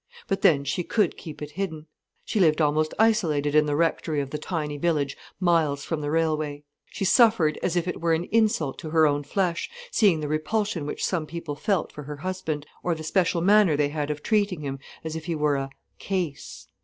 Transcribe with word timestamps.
But 0.27 0.41
then, 0.41 0.63
she 0.63 0.83
could 0.83 1.15
keep 1.15 1.43
it 1.43 1.51
hidden. 1.51 1.85
She 2.25 2.39
lived 2.39 2.59
almost 2.59 2.95
isolated 2.97 3.53
in 3.53 3.67
the 3.67 3.75
rectory 3.75 4.19
of 4.19 4.31
the 4.31 4.39
tiny 4.39 4.77
village 4.79 5.15
miles 5.39 5.83
from 5.85 6.01
the 6.01 6.09
railway. 6.09 6.63
She 6.87 7.05
suffered 7.05 7.59
as 7.61 7.75
if 7.75 7.87
it 7.87 8.01
were 8.01 8.15
an 8.15 8.23
insult 8.31 8.79
to 8.79 8.89
her 8.89 9.05
own 9.05 9.21
flesh, 9.21 9.69
seeing 9.91 10.19
the 10.19 10.27
repulsion 10.27 10.87
which 10.87 11.05
some 11.05 11.27
people 11.27 11.53
felt 11.55 11.91
for 11.91 12.01
her 12.01 12.17
husband, 12.17 12.65
or 12.81 12.95
the 12.95 13.03
special 13.03 13.41
manner 13.41 13.77
they 13.77 13.89
had 13.89 14.09
of 14.09 14.23
treating 14.23 14.61
him, 14.61 14.79
as 15.03 15.15
if 15.15 15.25
he 15.25 15.35
were 15.35 15.55
a 15.55 15.69
"case". 15.99 16.65